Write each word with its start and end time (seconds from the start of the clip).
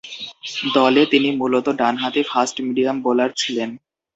দলে 0.75 1.01
তিনি 1.05 1.29
মূলতঃ 1.39 1.71
ডানহাতি 1.79 2.21
ফাস্ট 2.31 2.55
মিডিয়াম 2.67 2.97
বোলার 3.05 3.31
ছিলেন। 3.35 3.69